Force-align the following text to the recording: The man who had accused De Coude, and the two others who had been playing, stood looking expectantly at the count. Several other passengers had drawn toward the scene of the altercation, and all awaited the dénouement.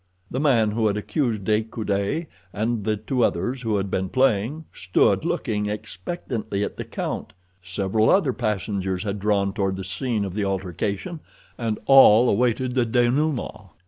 The 0.31 0.39
man 0.39 0.71
who 0.71 0.87
had 0.87 0.97
accused 0.97 1.43
De 1.43 1.61
Coude, 1.61 2.25
and 2.51 2.83
the 2.85 2.97
two 2.97 3.23
others 3.23 3.61
who 3.61 3.77
had 3.77 3.91
been 3.91 4.09
playing, 4.09 4.65
stood 4.73 5.23
looking 5.23 5.67
expectantly 5.67 6.63
at 6.63 6.77
the 6.77 6.83
count. 6.83 7.33
Several 7.61 8.09
other 8.09 8.33
passengers 8.33 9.03
had 9.03 9.19
drawn 9.19 9.53
toward 9.53 9.75
the 9.75 9.83
scene 9.83 10.25
of 10.25 10.33
the 10.33 10.43
altercation, 10.43 11.19
and 11.55 11.77
all 11.85 12.31
awaited 12.31 12.73
the 12.73 12.87
dénouement. 12.87 13.69